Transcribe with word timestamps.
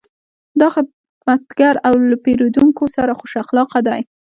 دا 0.59 0.67
خدمتګر 0.75 1.75
له 2.11 2.15
پیرودونکو 2.23 2.83
سره 2.95 3.17
خوش 3.19 3.33
اخلاقه 3.43 3.79
دی. 3.87 4.01